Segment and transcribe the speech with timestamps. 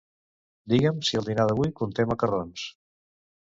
[0.73, 2.67] Digue'm si el dinar d'avui conté macarrons.